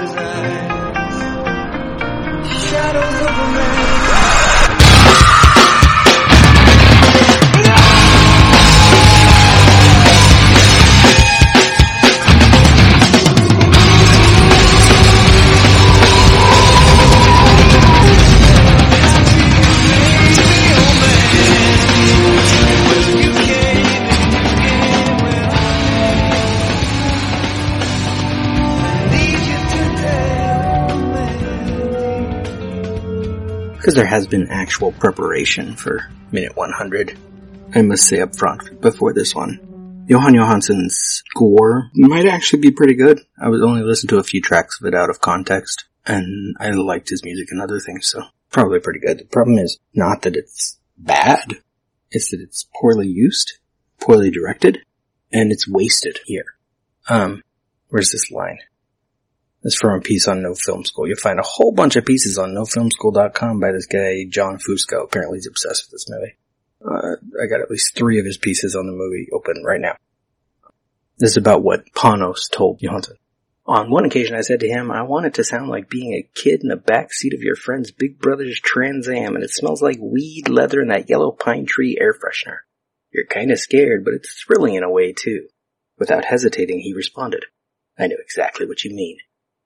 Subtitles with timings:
[0.00, 0.59] design.
[33.90, 37.18] Because there has been actual preparation for minute 100.
[37.74, 40.04] I must say up front before this one.
[40.06, 43.20] Johann Johannsson's score might actually be pretty good.
[43.36, 46.70] I was only listened to a few tracks of it out of context, and I
[46.70, 49.18] liked his music and other things, so probably pretty good.
[49.18, 51.54] The problem is not that it's bad,
[52.12, 53.54] it's that it's poorly used,
[54.00, 54.82] poorly directed,
[55.32, 56.54] and it's wasted here.
[57.08, 57.42] Um,
[57.88, 58.58] where's this line?
[59.62, 61.06] This from a piece on No Film School.
[61.06, 65.04] You'll find a whole bunch of pieces on nofilmschool.com by this guy, John Fusco.
[65.04, 66.34] Apparently he's obsessed with this movie.
[66.82, 69.96] Uh, I got at least three of his pieces on the movie open right now.
[71.18, 73.16] This is about what Panos told Johannsson.
[73.66, 76.28] On one occasion I said to him, I want it to sound like being a
[76.34, 79.82] kid in the back seat of your friend's big brother's Trans Am and it smells
[79.82, 82.60] like weed, leather, and that yellow pine tree air freshener.
[83.12, 85.48] You're kinda scared, but it's thrilling in a way too.
[85.98, 87.44] Without hesitating, he responded,
[87.98, 89.18] I know exactly what you mean.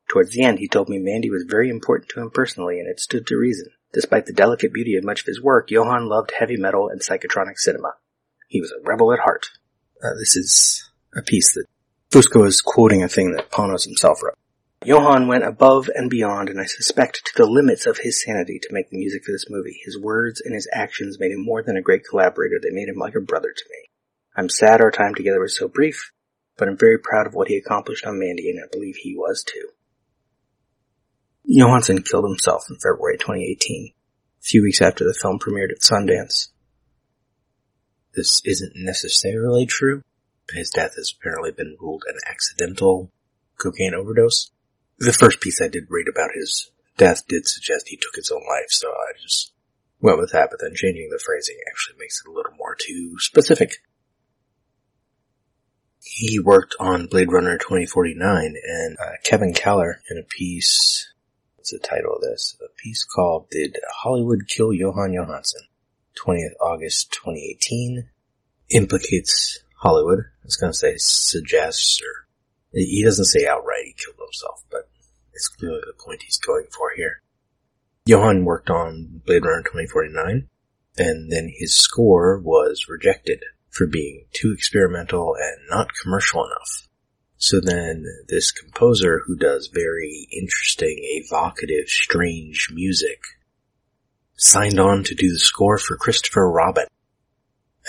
[0.08, 3.00] Towards the end, he told me Mandy was very important to him personally, and it
[3.00, 3.68] stood to reason.
[3.92, 7.58] Despite the delicate beauty of much of his work, Johann loved heavy metal and psychotronic
[7.58, 7.94] cinema.
[8.48, 9.46] He was a rebel at heart.
[10.02, 11.66] Uh, this is a piece that
[12.10, 14.36] Fusco is quoting a thing that Panos himself wrote.
[14.84, 18.72] Johann went above and beyond, and I suspect to the limits of his sanity to
[18.72, 19.80] make the music for this movie.
[19.84, 22.98] His words and his actions made him more than a great collaborator, they made him
[22.98, 23.88] like a brother to me.
[24.36, 26.12] I'm sad our time together was so brief,
[26.58, 29.42] but I'm very proud of what he accomplished on Mandy, and I believe he was
[29.42, 29.70] too.
[31.56, 36.48] Johannsson killed himself in February 2018, a few weeks after the film premiered at Sundance.
[38.16, 40.02] This isn't necessarily true.
[40.50, 43.12] His death has apparently been ruled an accidental
[43.56, 44.50] cocaine overdose.
[44.98, 48.42] The first piece I did read about his death did suggest he took his own
[48.48, 49.52] life, so I just
[50.00, 53.14] went with that, but then changing the phrasing actually makes it a little more too
[53.20, 53.76] specific.
[56.02, 61.13] He worked on Blade Runner 2049 and uh, Kevin Keller in a piece
[61.64, 62.58] What's the title of this?
[62.62, 65.62] A piece called Did Hollywood Kill Johann Johannsson?
[66.22, 68.10] 20th August 2018.
[68.68, 70.18] Implicates Hollywood.
[70.18, 72.28] I was gonna say suggests or
[72.74, 74.90] he doesn't say outright he killed himself, but
[75.32, 77.22] it's clearly the point he's going for here.
[78.04, 80.50] Johann worked on Blade Runner 2049
[80.98, 86.88] and then his score was rejected for being too experimental and not commercial enough.
[87.44, 93.20] So then this composer who does very interesting, evocative, strange music
[94.34, 96.86] signed on to do the score for Christopher Robin.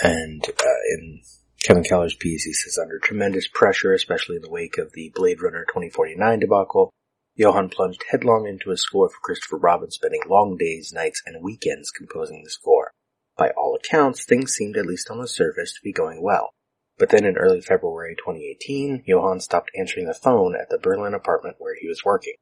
[0.02, 1.22] And uh, in
[1.62, 5.40] Kevin Keller's piece, he says, under tremendous pressure, especially in the wake of the Blade
[5.40, 6.92] Runner 2049 debacle,
[7.34, 11.90] Johann plunged headlong into a score for Christopher Robin, spending long days, nights, and weekends
[11.90, 12.90] composing the score.
[13.38, 16.52] By all accounts, things seemed, at least on the surface, to be going well.
[16.98, 21.56] But then in early February 2018, Johann stopped answering the phone at the Berlin apartment
[21.58, 22.34] where he was working.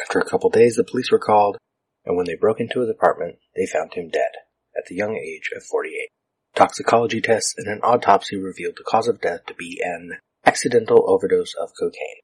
[0.00, 1.58] After a couple days, the police were called,
[2.04, 4.32] and when they broke into his apartment, they found him dead,
[4.76, 6.08] at the young age of 48.
[6.54, 11.54] Toxicology tests and an autopsy revealed the cause of death to be an accidental overdose
[11.54, 12.20] of cocaine.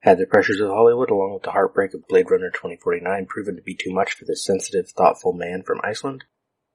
[0.00, 3.62] Had the pressures of Hollywood, along with the heartbreak of Blade Runner 2049, proven to
[3.62, 6.24] be too much for this sensitive, thoughtful man from Iceland?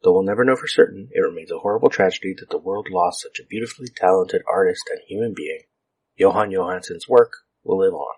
[0.05, 3.23] Though we'll never know for certain, it remains a horrible tragedy that the world lost
[3.23, 5.61] such a beautifully talented artist and human being.
[6.15, 8.13] Johann Johannsson's work will live on,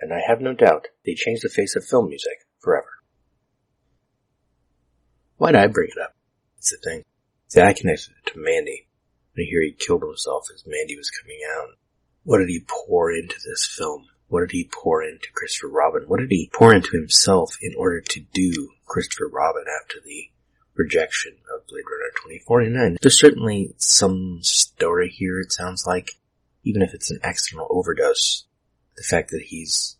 [0.00, 2.86] and I have no doubt they changed the face of film music forever.
[5.36, 6.14] Why'd I bring it up?
[6.58, 7.02] It's the thing.
[7.48, 8.86] See, I connected it to Mandy.
[9.36, 11.70] I hear he killed himself as Mandy was coming out.
[12.22, 14.06] What did he pour into this film?
[14.28, 16.04] What did he pour into Christopher Robin?
[16.06, 20.28] What did he pour into himself in order to do Christopher Robin after the
[20.74, 22.98] rejection of Blade Runner 2049.
[23.00, 26.12] There's certainly some story here, it sounds like,
[26.62, 28.46] even if it's an accidental overdose.
[28.96, 29.96] The fact that he's,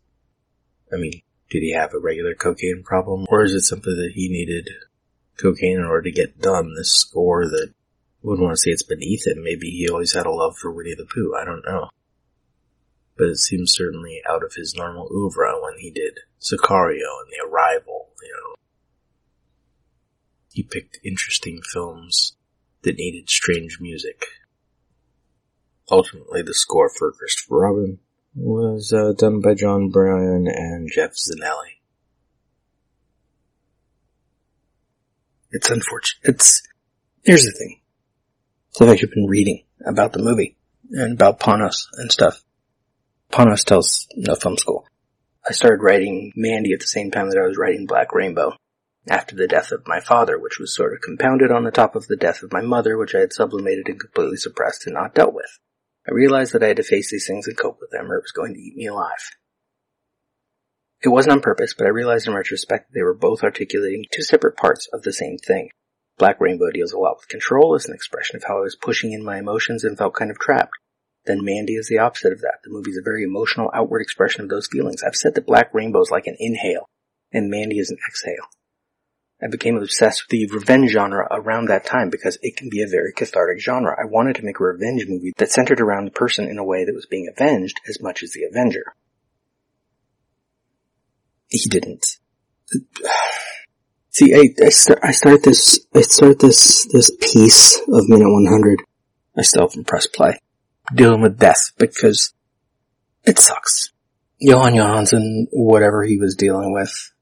[0.93, 3.27] I mean, did he have a regular cocaine problem?
[3.29, 4.69] Or is it simply that he needed
[5.37, 7.73] cocaine in order to get done this score that
[8.23, 9.43] wouldn't want to say it's beneath him.
[9.43, 11.35] Maybe he always had a love for Winnie the Pooh.
[11.35, 11.91] I don't know.
[13.17, 17.47] But it seems certainly out of his normal oeuvre when he did Sicario and The
[17.47, 17.94] Arrival,
[20.55, 22.37] he picked interesting films
[22.83, 24.25] that needed strange music.
[25.91, 27.99] Ultimately, the score for Christopher Robin
[28.37, 31.81] was uh, done by Jon Brion and Geoff Zanelli.
[35.51, 36.21] It's unfortunate.
[36.23, 36.63] It's,
[37.25, 37.81] here's the thing.
[38.71, 40.57] So I've actually been reading about the movie
[40.93, 42.45] and about Panos and stuff.
[43.33, 44.87] Panos tells No Film School.
[45.47, 48.57] I started writing Mandy at the same time that I was writing Black Rainbow
[49.09, 52.07] after the death of my father, which was sort of compounded on the top of
[52.07, 55.35] the death of my mother, which I had sublimated and completely suppressed and not dealt
[55.35, 55.59] with.
[56.09, 58.23] I realized that I had to face these things and cope with them or it
[58.23, 59.37] was going to eat me alive.
[61.03, 64.23] It wasn't on purpose, but I realized in retrospect that they were both articulating two
[64.23, 65.69] separate parts of the same thing.
[66.17, 69.13] Black Rainbow deals a lot with control as an expression of how I was pushing
[69.13, 70.73] in my emotions and felt kind of trapped.
[71.27, 72.61] Then Mandy is the opposite of that.
[72.63, 75.03] The movie is a very emotional outward expression of those feelings.
[75.03, 76.89] I've said that Black Rainbow is like an inhale,
[77.33, 78.47] and Mandy is an exhale.
[79.45, 82.89] I became obsessed with the revenge genre around that time because it can be a
[82.89, 83.95] very cathartic genre.
[84.01, 86.85] I wanted to make a revenge movie that centered around the person in a way
[86.85, 88.95] that was being avenged as much as the avenger.
[91.49, 92.17] He didn't.
[94.09, 98.83] See, I, I start, I start this, I start this, this piece of minute 100.
[99.37, 100.39] I still haven't play.
[100.95, 102.33] Dealing with death because
[103.25, 103.91] it sucks.
[104.41, 107.13] Johann Johannsson, whatever he was dealing with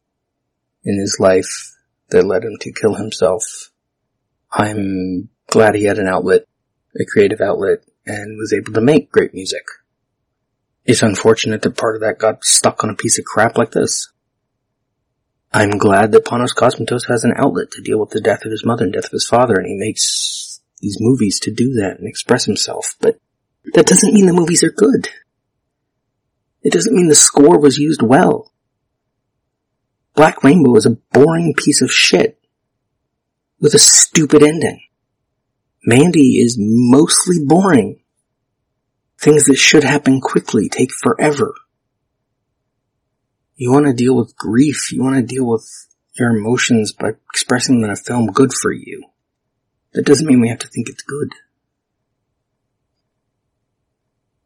[0.84, 1.71] in his life
[2.12, 3.70] that led him to kill himself,
[4.50, 6.46] I'm glad he had an outlet,
[6.98, 9.64] a creative outlet, and was able to make great music.
[10.84, 14.12] It's unfortunate that part of that got stuck on a piece of crap like this.
[15.52, 18.64] I'm glad that Panos Cosmatos has an outlet to deal with the death of his
[18.64, 22.08] mother and death of his father, and he makes these movies to do that and
[22.08, 23.18] express himself, but
[23.74, 25.08] that doesn't mean the movies are good.
[26.62, 28.51] It doesn't mean the score was used well.
[30.14, 32.38] Black Rainbow is a boring piece of shit
[33.60, 34.80] with a stupid ending.
[35.84, 38.00] Mandy is mostly boring.
[39.18, 41.54] Things that should happen quickly take forever.
[43.56, 44.92] You want to deal with grief.
[44.92, 45.64] You want to deal with
[46.18, 49.04] your emotions by expressing them in a film good for you.
[49.94, 51.32] That doesn't mean we have to think it's good.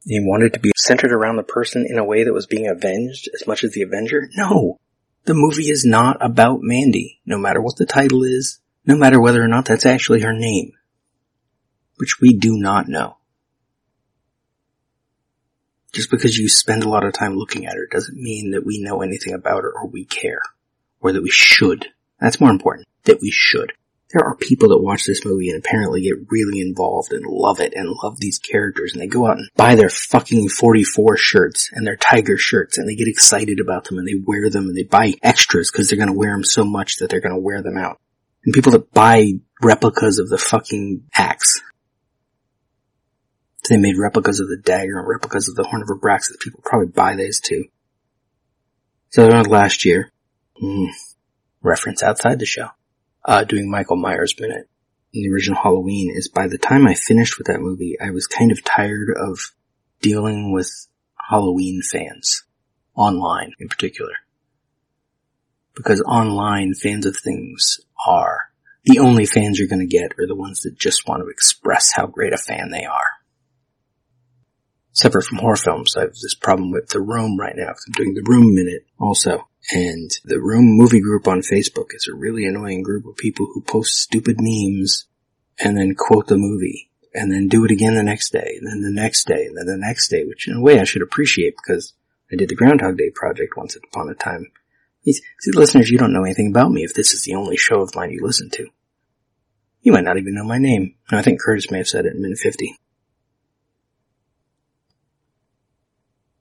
[0.04, 2.69] You want it to be centered around the person in a way that was being
[2.69, 4.28] avenged as much as the Avenger?
[4.36, 4.78] No.
[5.26, 9.43] The movie is not about Mandy, no matter what the title is, no matter whether
[9.43, 10.73] or not that's actually her name.
[11.96, 13.17] Which we do not know.
[15.93, 18.81] Just because you spend a lot of time looking at her doesn't mean that we
[18.81, 20.43] know anything about her or we care.
[21.00, 21.87] Or that we should.
[22.20, 22.87] That's more important.
[23.05, 23.72] That we should.
[24.16, 27.74] There are people that watch this movie and apparently get really involved and love it
[27.74, 31.86] and love these characters and they go out and buy their fucking 44 shirts and
[31.86, 34.84] their tiger shirts and they get excited about them and they wear them and they
[34.84, 37.60] buy extras because they're going to wear them so much that they're going to wear
[37.60, 38.00] them out.
[38.44, 41.60] And people that buy replicas of the fucking axe
[43.69, 46.38] they made replicas of the dagger and replicas of the Horn of Abraxas.
[46.40, 47.64] People probably buy those too.
[49.10, 50.12] So around last year,
[50.62, 50.88] mm,
[51.62, 52.69] reference outside the show,
[53.26, 54.69] uh, doing Michael Myers Minute
[55.12, 58.27] in the original Halloween is by the time I finished with that movie, I was
[58.27, 59.39] kind of tired of
[60.00, 60.70] dealing with
[61.29, 62.44] Halloween fans.
[62.94, 64.12] Online in particular.
[65.74, 68.50] Because online fans of things are
[68.84, 71.93] the only fans you're going to get are the ones that just want to express
[71.93, 73.17] how great a fan they are
[74.96, 77.69] separate from horror films, I have this problem with The Room right now.
[77.69, 79.46] because I'm doing The Room Minute also.
[79.73, 83.61] And the Room movie group on Facebook is a really annoying group of people who
[83.63, 85.06] post stupid memes
[85.58, 88.82] and then quote the movie and then do it again the next day and then
[88.82, 91.55] the next day and then the next day, which in a way I should appreciate
[91.56, 91.94] because
[92.31, 94.53] I did the Groundhog Day project once upon a time.
[95.05, 95.23] See,
[95.55, 98.11] listeners, you don't know anything about me if this is the only show of mine
[98.11, 98.69] you listen to.
[99.82, 100.96] You might not even know my name.
[101.11, 102.77] No, I think Curtis may have said it in minute 50.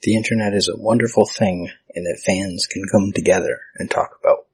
[0.06, 4.46] The internet is a wonderful thing in that fans can come together and talk about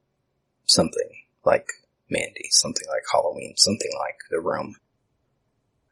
[0.64, 1.10] something
[1.44, 1.68] like
[2.10, 4.78] Mandy, something like Halloween, something like The Room.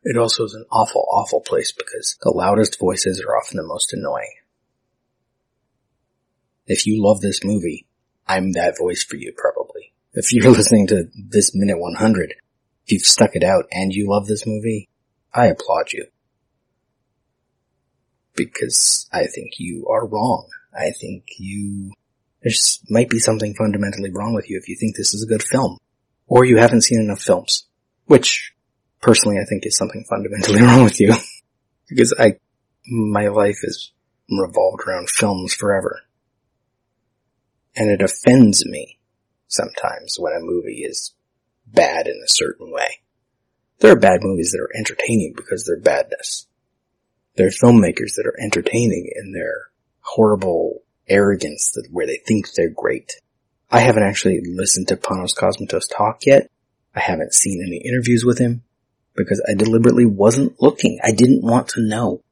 [0.02, 3.92] It also is an awful, awful place because the loudest voices are often the most
[3.92, 4.34] annoying.
[6.66, 7.86] If you love this movie,
[8.26, 9.92] I'm that voice for you probably.
[10.14, 12.36] If you're listening to this minute 100,
[12.86, 14.88] if you've stuck it out and you love this movie,
[15.34, 16.06] I applaud you
[18.46, 20.48] because I think you are wrong.
[20.74, 21.92] I think you,
[22.42, 22.54] there
[22.90, 25.78] might be something fundamentally wrong with you if you think this is a good film.
[26.28, 27.66] Or you haven't seen enough films.
[28.06, 28.54] Which,
[29.02, 31.14] personally, I think is something fundamentally wrong with you.
[31.90, 32.36] because I,
[32.88, 33.92] my life is
[34.30, 36.02] revolved around films forever.
[37.76, 39.00] And it offends me
[39.48, 41.14] sometimes when a movie is
[41.66, 43.02] bad in a certain way.
[43.80, 46.48] There are bad movies that are entertaining because they're badness.
[47.36, 49.70] They're filmmakers that are entertaining in their
[50.02, 53.14] horrible arrogance that where they think they're great.
[53.72, 56.50] I haven't actually listened to Panos Cosmatos talk yet.
[56.96, 58.64] I haven't seen any interviews with him
[59.16, 61.00] because I deliberately wasn't looking.
[61.04, 62.24] I didn't want to know.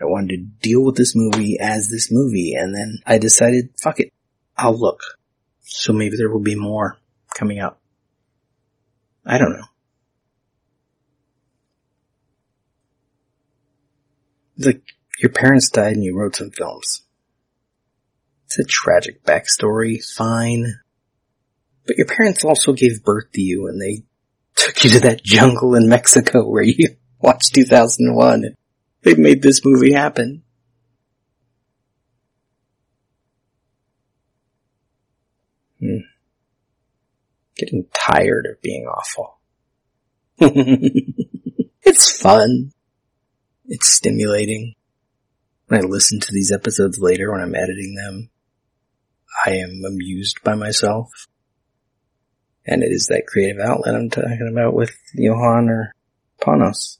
[0.00, 4.00] I wanted to deal with this movie as this movie and then I decided, fuck
[4.00, 4.12] it,
[4.56, 5.00] I'll look.
[5.62, 6.98] So maybe there will be more
[7.34, 7.80] coming up.
[9.24, 9.66] I don't know.
[14.58, 14.82] Like
[15.18, 17.02] your parents died and you wrote some films.
[18.46, 20.80] It's a tragic backstory, fine.
[21.86, 24.04] But your parents also gave birth to you and they
[24.54, 28.54] took you to that jungle in Mexico where you watched 2001.
[29.02, 30.42] They made this movie happen.
[35.80, 35.98] Hmm.
[37.56, 39.38] Getting tired of being awful.
[41.82, 42.72] it's fun.
[43.74, 44.76] It's stimulating.
[45.66, 48.30] When I listen to these episodes later when I'm editing them,
[49.44, 51.10] I am amused by myself.
[52.64, 55.92] And it is that creative outlet I'm talking about with Johann or
[56.40, 56.98] Panos.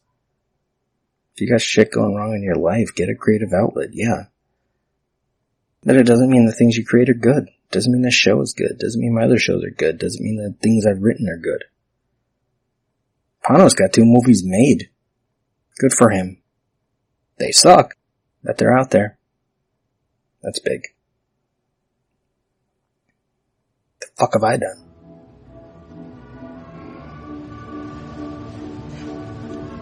[1.37, 4.25] If you got shit going wrong in your life, get a creative outlet, yeah.
[5.85, 7.51] But it doesn't mean the things you create are good.
[7.71, 8.79] Doesn't mean the show is good.
[8.81, 9.99] Doesn't mean my other shows are good.
[9.99, 11.67] Doesn't mean the things I've written are good.
[13.45, 14.91] Panos got two movies made.
[15.79, 16.39] Good for him.
[17.39, 17.97] They suck,
[18.43, 19.19] that they're out there.
[20.43, 20.83] That's big.
[24.01, 24.85] The fuck have I done?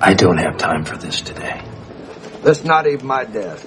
[0.00, 1.62] I don't have time for this today.
[2.42, 3.66] That's not even my desk.